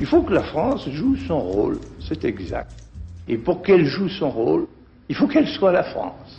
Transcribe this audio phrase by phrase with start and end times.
[0.00, 2.72] Il faut que la France joue son rôle, c'est exact.
[3.28, 4.66] Et pour qu'elle joue son rôle,
[5.08, 6.36] il faut qu'elle soit la France.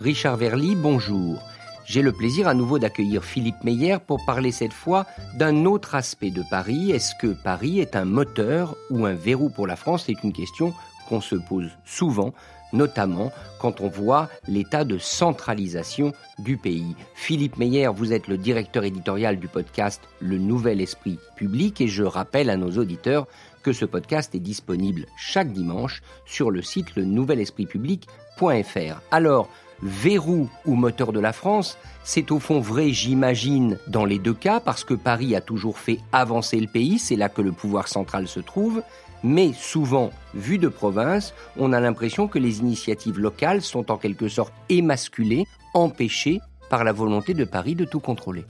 [0.00, 1.42] Richard Verly, bonjour.
[1.84, 5.04] J'ai le plaisir à nouveau d'accueillir Philippe Meyer pour parler cette fois
[5.36, 6.92] d'un autre aspect de Paris.
[6.92, 10.04] Est-ce que Paris est un moteur ou un verrou pour la France?
[10.06, 10.72] C'est une question
[11.08, 12.32] qu'on se pose souvent,
[12.74, 16.94] notamment quand on voit l'état de centralisation du pays.
[17.14, 22.04] Philippe Meyer, vous êtes le directeur éditorial du podcast Le Nouvel Esprit Public et je
[22.04, 23.26] rappelle à nos auditeurs
[23.62, 29.00] que ce podcast est disponible chaque dimanche sur le site le nouvelespritpublic.fr.
[29.10, 29.48] Alors,
[29.84, 34.58] verrou ou moteur de la France, c'est au fond vrai, j'imagine, dans les deux cas,
[34.58, 38.26] parce que Paris a toujours fait avancer le pays, c'est là que le pouvoir central
[38.26, 38.82] se trouve,
[39.22, 44.28] mais souvent, vu de province, on a l'impression que les initiatives locales sont en quelque
[44.28, 48.44] sorte émasculées, empêchées par la volonté de Paris de tout contrôler.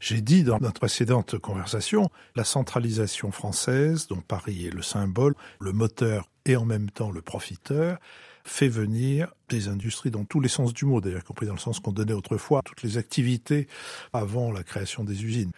[0.00, 5.72] J'ai dit dans notre précédente conversation, la centralisation française, dont Paris est le symbole, le
[5.72, 7.98] moteur et en même temps le profiteur,
[8.44, 11.80] fait venir des industries dans tous les sens du mot, d'ailleurs, compris dans le sens
[11.80, 13.68] qu'on donnait autrefois toutes les activités
[14.12, 15.52] avant la création des usines.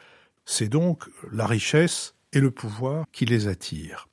[0.44, 4.08] C'est donc la richesse et le pouvoir qui les attirent.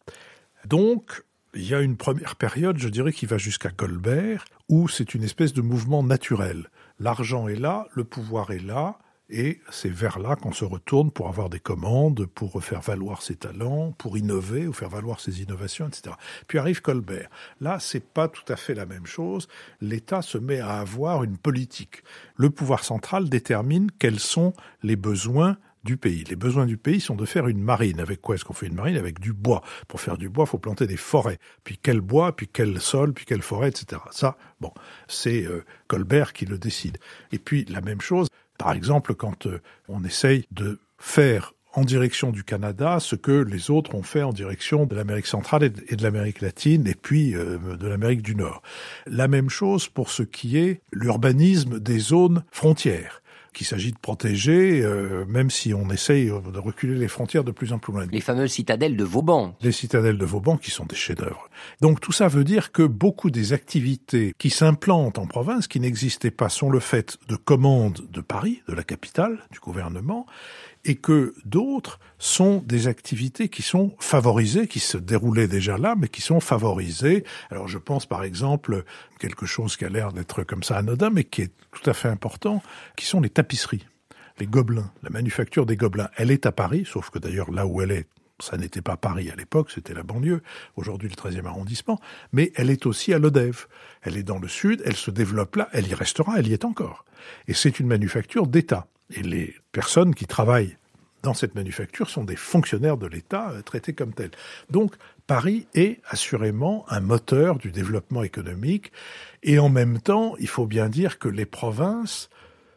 [0.66, 5.14] Donc, il y a une première période, je dirais, qui va jusqu'à Colbert, où c'est
[5.14, 6.70] une espèce de mouvement naturel.
[7.00, 9.00] L'argent est là, le pouvoir est là,
[9.32, 13.36] et c'est vers là qu'on se retourne pour avoir des commandes, pour faire valoir ses
[13.36, 16.16] talents, pour innover ou faire valoir ses innovations, etc.
[16.48, 17.30] Puis arrive Colbert.
[17.62, 19.48] Là, c'est pas tout à fait la même chose.
[19.80, 22.04] L'État se met à avoir une politique.
[22.36, 26.24] Le pouvoir central détermine quels sont les besoins du pays.
[26.30, 28.00] Les besoins du pays sont de faire une marine.
[28.00, 28.98] Avec quoi est-ce qu'on fait une marine?
[28.98, 29.62] Avec du bois.
[29.88, 31.40] Pour faire du bois, il faut planter des forêts.
[31.64, 34.02] Puis quel bois, puis quel sol, puis quelle forêt, etc.
[34.12, 34.74] Ça, bon,
[35.08, 36.98] c'est euh, Colbert qui le décide.
[37.32, 38.28] Et puis la même chose,
[38.62, 43.72] par exemple, quand euh, on essaye de faire en direction du Canada ce que les
[43.72, 47.58] autres ont fait en direction de l'Amérique centrale et de l'Amérique latine et puis euh,
[47.76, 48.62] de l'Amérique du Nord.
[49.08, 54.81] La même chose pour ce qui est l'urbanisme des zones frontières qu'il s'agit de protéger,
[54.81, 58.06] euh, même si on essaye de reculer les frontières de plus en plus loin.
[58.12, 59.56] Les fameuses citadelles de Vauban.
[59.62, 61.50] Les citadelles de Vauban qui sont des chefs-d'œuvre.
[61.81, 66.31] Donc tout ça veut dire que beaucoup des activités qui s'implantent en province, qui n'existaient
[66.31, 70.25] pas, sont le fait de commandes de Paris, de la capitale, du gouvernement,
[70.86, 76.08] et que d'autres sont des activités qui sont favorisées, qui se déroulaient déjà là, mais
[76.08, 77.24] qui sont favorisées.
[77.50, 78.84] Alors je pense par exemple
[79.19, 82.09] quelque chose qui a l'air d'être comme ça anodin, mais qui est tout à fait
[82.09, 82.62] important,
[82.96, 83.86] qui sont les tapisseries,
[84.40, 86.09] les gobelins, la manufacture des gobelins.
[86.18, 88.08] Elle est à Paris, sauf que d'ailleurs là où elle est,
[88.40, 90.42] ça n'était pas Paris à l'époque, c'était la banlieue,
[90.75, 92.00] aujourd'hui le 13e arrondissement,
[92.34, 93.68] mais elle est aussi à l'Odève.
[94.02, 96.66] Elle est dans le sud, elle se développe là, elle y restera, elle y est
[96.66, 97.06] encore.
[97.48, 98.88] Et c'est une manufacture d'État.
[99.16, 100.78] Et les personnes qui travaillent
[101.24, 104.32] dans cette manufacture sont des fonctionnaires de l'État euh, traités comme tels.
[104.70, 104.96] Donc
[105.28, 108.92] Paris est assurément un moteur du développement économique
[109.44, 112.30] et en même temps, il faut bien dire que les provinces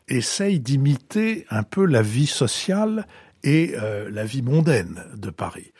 [0.08, 3.06] essayent d'imiter un peu la vie sociale
[3.42, 5.72] et euh, la vie mondaine de Paris.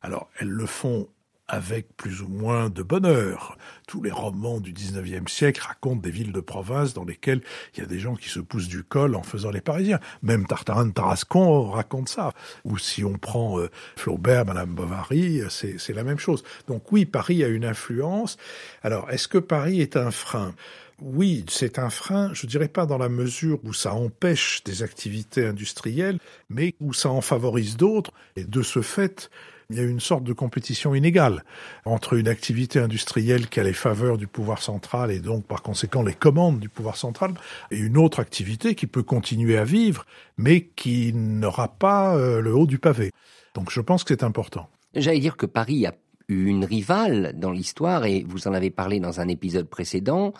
[0.00, 1.08] Alors, elles le font
[1.52, 3.58] avec plus ou moins de bonheur.
[3.86, 7.42] Tous les romans du 19e siècle racontent des villes de province dans lesquelles
[7.74, 10.00] il y a des gens qui se poussent du col en faisant les Parisiens.
[10.22, 12.32] Même Tartarin de Tarascon raconte ça.
[12.64, 16.42] Ou si on prend euh, Flaubert, Madame Bovary, c'est la même chose.
[16.68, 18.38] Donc oui, Paris a une influence.
[18.82, 20.54] Alors, est-ce que Paris est un frein?
[21.02, 25.44] Oui, c'est un frein, je dirais pas dans la mesure où ça empêche des activités
[25.44, 28.12] industrielles, mais où ça en favorise d'autres.
[28.36, 29.28] Et de ce fait,
[29.70, 31.44] il y a une sorte de compétition inégale
[31.84, 36.02] entre une activité industrielle qui a les faveurs du pouvoir central et donc par conséquent
[36.02, 37.34] les commandes du pouvoir central
[37.70, 40.04] et une autre activité qui peut continuer à vivre
[40.36, 43.10] mais qui n'aura pas euh, le haut du pavé.
[43.54, 44.68] Donc je pense que c'est important.
[44.94, 45.94] J'allais dire que Paris a
[46.28, 50.32] eu une rivale dans l'histoire et vous en avez parlé dans un épisode précédent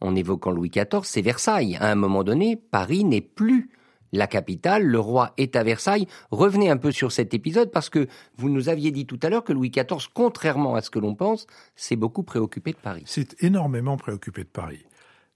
[0.00, 1.76] en évoquant Louis XIV, c'est Versailles.
[1.76, 3.70] À un moment donné, Paris n'est plus
[4.12, 6.06] la capitale, le roi est à Versailles.
[6.30, 9.44] Revenez un peu sur cet épisode parce que vous nous aviez dit tout à l'heure
[9.44, 11.46] que Louis XIV, contrairement à ce que l'on pense,
[11.76, 13.02] s'est beaucoup préoccupé de Paris.
[13.06, 14.84] C'est énormément préoccupé de Paris.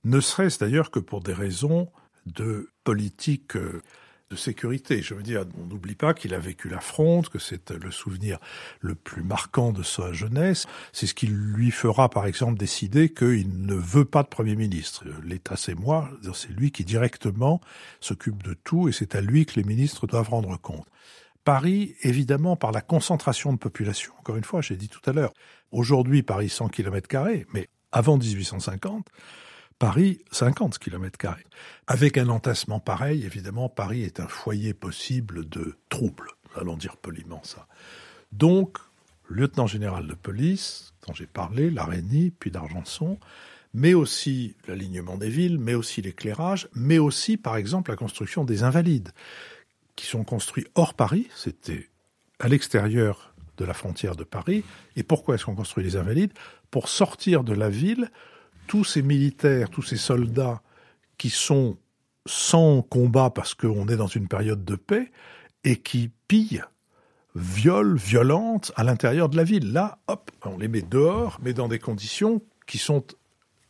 [0.05, 1.89] Ne serait-ce d'ailleurs que pour des raisons
[2.27, 3.83] de politique euh,
[4.31, 5.03] de sécurité.
[5.03, 8.39] Je veux dire, on n'oublie pas qu'il a vécu la fronde, que c'est le souvenir
[8.81, 10.67] le plus marquant de sa jeunesse.
[10.93, 15.05] C'est ce qui lui fera, par exemple, décider qu'il ne veut pas de Premier ministre.
[15.25, 17.61] L'État, c'est moi, c'est lui qui directement
[18.01, 20.87] s'occupe de tout et c'est à lui que les ministres doivent rendre compte.
[21.45, 24.13] Paris, évidemment, par la concentration de population.
[24.19, 25.33] Encore une fois, j'ai dit tout à l'heure,
[25.71, 27.09] aujourd'hui, Paris 100 km,
[27.53, 29.07] mais avant 1850,
[29.85, 31.37] Paris, 50 km.
[31.87, 37.43] Avec un entassement pareil, évidemment, Paris est un foyer possible de troubles, allons dire poliment
[37.45, 37.67] ça.
[38.33, 38.79] Donc,
[39.29, 43.19] lieutenant général de police, dont j'ai parlé, l'Araignée, puis d'Argenson,
[43.75, 48.63] mais aussi l'alignement des villes, mais aussi l'éclairage, mais aussi, par exemple, la construction des
[48.63, 49.11] invalides,
[49.97, 51.91] qui sont construits hors Paris, c'était
[52.39, 54.65] à l'extérieur de la frontière de Paris.
[54.97, 56.33] Et pourquoi est-ce qu'on construit les invalides?
[56.71, 58.11] Pour sortir de la ville
[58.67, 60.63] tous ces militaires, tous ces soldats
[61.19, 61.77] qui sont
[62.27, 65.11] sans combat parce qu'on est dans une période de paix
[65.65, 66.63] et qui pillent,
[67.35, 69.73] violent, violentent à l'intérieur de la ville.
[69.73, 73.05] Là, hop, on les met dehors, mais dans des conditions qui sont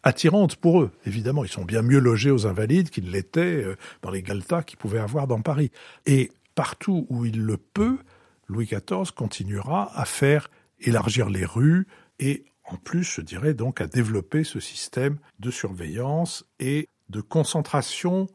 [0.02, 0.90] attirantes pour eux.
[1.06, 4.78] Évidemment, ils sont bien mieux logés aux Invalides qu'ils l'étaient euh, dans les galtas qu'ils
[4.78, 5.70] pouvaient avoir dans Paris.
[6.06, 7.98] Et partout où il le peut,
[8.46, 10.50] Louis XIV continuera à faire
[10.80, 11.86] élargir les rues
[12.18, 18.26] et en plus, je dirais donc à développer ce système de surveillance et de concentration.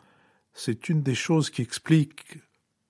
[0.53, 2.39] C'est une des choses qui explique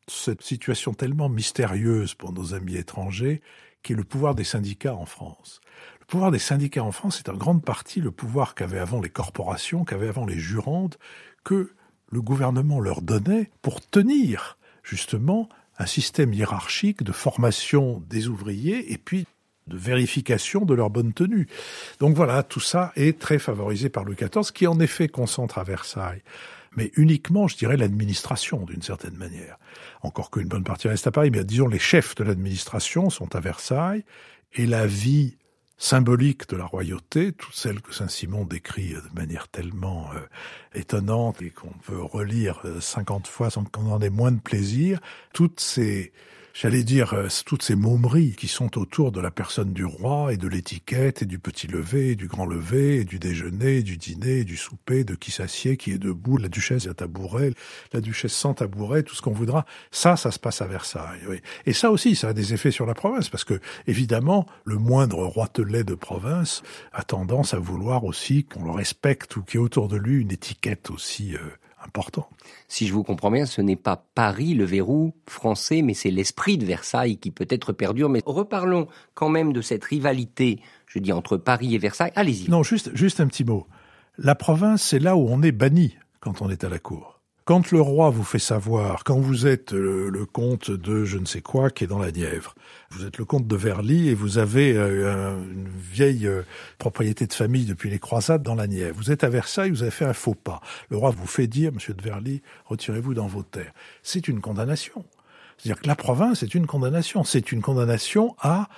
[0.08, 3.42] cette situation tellement mystérieuse pour nos amis étrangers,
[3.84, 5.62] qui est le pouvoir des syndicats en France.
[6.02, 9.10] Le pouvoir des syndicats en France est en grande partie le pouvoir qu'avaient avant les
[9.10, 10.98] corporations, qu'avaient avant les jurantes,
[11.46, 11.72] que
[12.12, 15.48] le gouvernement leur donnait pour tenir justement
[15.78, 19.26] un système hiérarchique de formation des ouvriers et puis
[19.70, 21.48] de vérification de leur bonne tenue.
[22.00, 25.64] Donc voilà, tout ça est très favorisé par Louis XIV, qui en effet concentre à
[25.64, 26.22] Versailles,
[26.76, 29.58] mais uniquement, je dirais, l'administration d'une certaine manière.
[30.02, 33.40] Encore qu'une bonne partie reste à Paris, mais disons les chefs de l'administration sont à
[33.40, 34.04] Versailles,
[34.54, 35.38] et la vie
[35.80, 40.20] symbolique de la royauté, toute celle que Saint-Simon décrit de manière tellement euh,
[40.78, 45.00] étonnante et qu'on peut relire 50 euh, fois sans qu'on en ait moins de plaisir,
[45.34, 46.12] toutes ces
[46.54, 50.38] j'allais dire, euh, toutes ces momeries qui sont autour de la personne du roi et
[50.38, 54.44] de l'étiquette et du petit lever et du grand lever et du déjeuner, du dîner,
[54.44, 57.54] du souper, de qui s'assied, qui est debout, la duchesse à tabouret,
[57.94, 59.66] la duchesse sans tabouret, tout ce qu'on voudra.
[59.92, 61.22] Ça, ça se passe à Versailles.
[61.28, 61.42] Oui.
[61.66, 65.26] Et ça aussi, ça a des effets sur la province parce que, évidemment, le moindre
[65.26, 66.64] roitelet de province
[66.94, 70.22] a tendance à vouloir aussi qu'on le respecte ou qu'il y ait autour de lui
[70.22, 71.40] une étiquette aussi euh,
[71.86, 72.30] important.
[72.68, 76.58] Si je vous comprends bien, ce n'est pas Paris le verrou français, mais c'est l'esprit
[76.58, 78.10] de Versailles qui peut-être perdure.
[78.10, 82.12] Mais reparlons quand même de cette rivalité, je dis, entre Paris et Versailles.
[82.16, 82.50] Allez-y.
[82.50, 83.68] Non, juste, juste un petit mot.
[84.18, 87.19] La province, c'est là où on est banni quand on est à la cour.
[87.50, 91.42] Quand le roi vous fait savoir, quand vous êtes le, comte de je ne sais
[91.42, 92.54] quoi qui est dans la Nièvre,
[92.92, 96.44] vous êtes le comte de Verly et vous avez euh, une vieille euh,
[96.78, 98.96] propriété de famille depuis les croisades dans la Nièvre.
[98.96, 100.62] Vous êtes à Versailles, vous avez fait un faux pas.
[100.92, 103.74] Le roi vous fait dire, monsieur de Verly, retirez-vous dans vos terres.
[104.04, 105.04] C'est une condamnation.
[105.58, 107.24] C'est-à-dire que la province est une condamnation.
[107.24, 108.70] C'est une condamnation à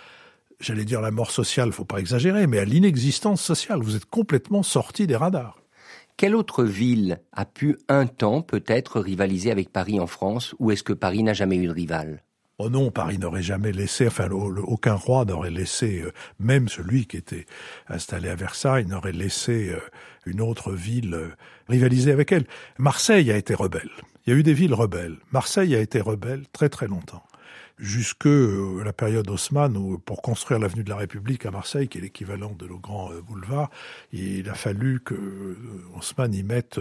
[0.61, 3.81] j'allais dire la mort sociale, faut pas exagérer, mais à l'inexistence sociale.
[3.81, 5.60] Vous êtes complètement sorti des radars.
[6.17, 10.83] Quelle autre ville a pu un temps peut-être rivaliser avec Paris en France ou est-ce
[10.83, 12.23] que Paris n'a jamais eu de rival?
[12.63, 17.17] Oh non, Paris n'aurait jamais laissé, enfin aucun roi n'aurait laissé, euh, même celui qui
[17.17, 17.47] était
[17.87, 19.79] installé à Versailles n'aurait laissé euh,
[20.27, 21.29] une autre ville euh,
[21.67, 22.45] rivaliser avec elle.
[22.77, 23.89] Marseille a été rebelle.
[24.27, 25.17] Il y a eu des villes rebelles.
[25.31, 27.23] Marseille a été rebelle très très longtemps
[27.81, 31.97] jusque euh, la période Haussmann, où pour construire l'avenue de la République à Marseille, qui
[31.97, 33.71] est l'équivalent de nos grands euh, boulevards,
[34.13, 35.57] il a fallu que euh,
[35.97, 36.79] Haussmann y mette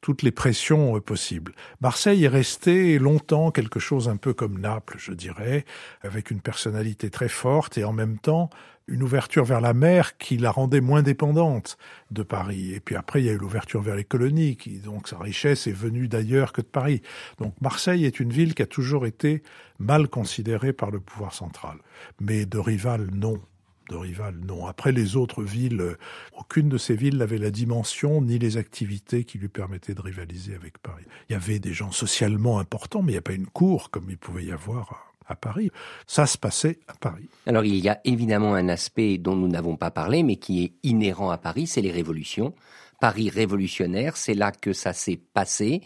[0.00, 1.54] toutes les pressions possibles.
[1.80, 5.64] Marseille est resté longtemps quelque chose un peu comme Naples, je dirais,
[6.02, 8.50] avec une personnalité très forte et en même temps
[8.88, 11.78] une ouverture vers la mer qui la rendait moins dépendante
[12.10, 12.72] de Paris.
[12.74, 15.66] Et puis après, il y a eu l'ouverture vers les colonies, qui donc sa richesse
[15.66, 17.02] est venue d'ailleurs que de Paris.
[17.38, 19.42] Donc Marseille est une ville qui a toujours été
[19.78, 21.78] mal considérée par le pouvoir central.
[22.20, 23.40] Mais de rival, non.
[23.88, 24.66] De rival, non.
[24.66, 25.96] Après les autres villes,
[26.38, 30.54] aucune de ces villes n'avait la dimension ni les activités qui lui permettaient de rivaliser
[30.54, 31.04] avec Paris.
[31.28, 34.08] Il y avait des gens socialement importants, mais il n'y a pas une cour comme
[34.08, 35.70] il pouvait y avoir à Paris.
[36.06, 37.28] Ça se passait à Paris.
[37.46, 40.72] Alors il y a évidemment un aspect dont nous n'avons pas parlé, mais qui est
[40.82, 42.54] inhérent à Paris, c'est les révolutions.
[43.00, 45.80] Paris révolutionnaire, c'est là que ça s'est passé.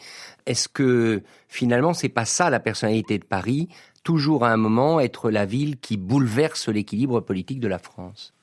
[0.44, 3.68] Est-ce que finalement c'est pas ça la personnalité de Paris,
[4.04, 8.34] toujours à un moment être la ville qui bouleverse l'équilibre politique de la France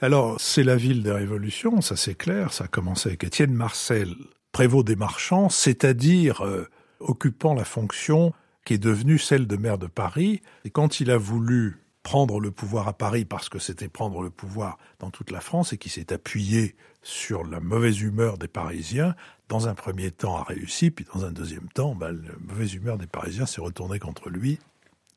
[0.00, 4.14] Alors c'est la ville des révolutions, ça c'est clair, ça a commencé avec Étienne Marcel,
[4.52, 6.66] prévôt des marchands, c'est-à-dire euh,
[7.00, 8.32] occupant la fonction
[8.68, 10.42] qui est devenue celle de maire de Paris.
[10.66, 14.28] Et quand il a voulu prendre le pouvoir à Paris parce que c'était prendre le
[14.28, 19.16] pouvoir dans toute la France et qui s'est appuyé sur la mauvaise humeur des Parisiens,
[19.48, 22.98] dans un premier temps a réussi, puis dans un deuxième temps, ben, la mauvaise humeur
[22.98, 24.58] des Parisiens s'est retournée contre lui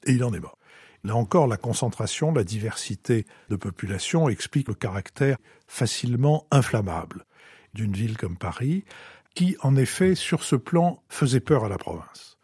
[0.05, 0.57] et il en est mort.
[1.03, 5.35] Là encore, la concentration, la diversité de population explique le caractère
[5.67, 7.25] facilement inflammable.
[7.73, 8.85] d'une ville comme Paris,
[9.35, 12.37] qui en effet, sur ce plan, faisait peur à la province.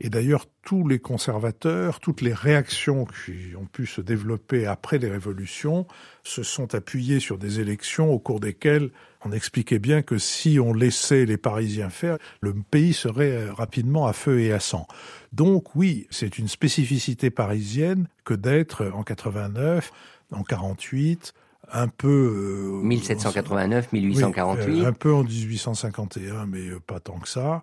[0.00, 5.08] Et d'ailleurs, tous les conservateurs, toutes les réactions qui ont pu se développer après les
[5.08, 5.86] révolutions
[6.24, 8.90] se sont appuyées sur des élections au cours desquelles
[9.24, 14.12] on expliquait bien que si on laissait les Parisiens faire, le pays serait rapidement à
[14.12, 14.86] feu et à sang.
[15.32, 19.92] Donc oui, c'est une spécificité parisienne que d'être en 89,
[20.32, 21.32] en 48,
[21.72, 22.80] un peu...
[22.82, 24.84] 1789, 1848.
[24.84, 27.62] un peu en 1851, mais pas tant que ça.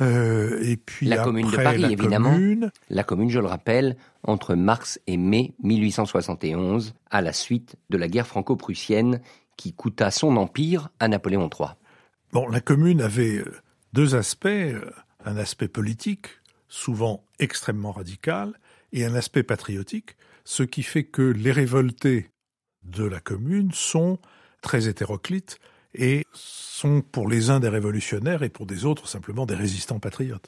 [0.00, 2.38] Euh, et puis la commune de Paris, évidemment.
[2.90, 8.08] La commune, je le rappelle, entre mars et mai 1871, à la suite de la
[8.08, 9.20] guerre franco-prussienne
[9.56, 11.70] qui coûta son empire à Napoléon III.
[12.32, 13.42] Bon, la commune avait
[13.92, 14.90] deux aspects, euh,
[15.24, 16.28] un aspect politique,
[16.68, 18.52] souvent extrêmement radical,
[18.92, 22.30] et un aspect patriotique, ce qui fait que les révoltés
[22.84, 24.18] de la commune sont
[24.60, 25.58] très hétéroclites
[25.98, 30.46] et sont pour les uns des révolutionnaires et pour des autres simplement des résistants patriotes.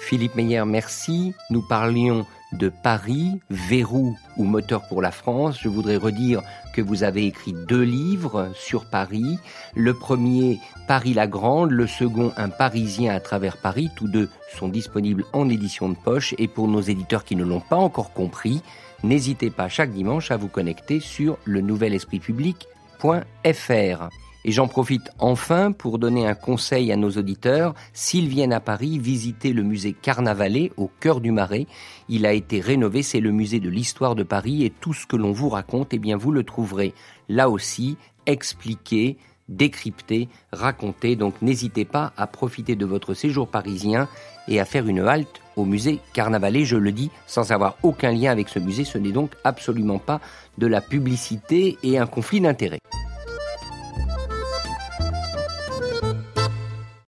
[0.00, 1.34] Philippe Meyer, merci.
[1.50, 5.58] Nous parlions de Paris, verrou ou moteur pour la France.
[5.60, 6.42] Je voudrais redire
[6.74, 9.38] que vous avez écrit deux livres sur Paris.
[9.76, 13.90] Le premier, Paris la Grande, le second, Un Parisien à travers Paris.
[13.94, 16.34] Tous deux sont disponibles en édition de poche.
[16.38, 18.62] Et pour nos éditeurs qui ne l'ont pas encore compris,
[19.04, 24.08] n'hésitez pas chaque dimanche à vous connecter sur le nouvel esprit public.fr.
[24.44, 27.74] Et j'en profite enfin pour donner un conseil à nos auditeurs.
[27.92, 31.66] S'ils viennent à Paris, visitez le musée Carnavalet au cœur du Marais.
[32.08, 35.16] Il a été rénové, c'est le musée de l'histoire de Paris et tout ce que
[35.16, 36.94] l'on vous raconte, eh bien vous le trouverez
[37.28, 39.18] là aussi expliqué,
[39.48, 41.16] décrypté, raconté.
[41.16, 44.08] Donc n'hésitez pas à profiter de votre séjour parisien
[44.48, 48.30] et à faire une halte au musée Carnavalet, je le dis sans avoir aucun lien
[48.30, 50.20] avec ce musée, ce n'est donc absolument pas
[50.56, 52.80] de la publicité et un conflit d'intérêts.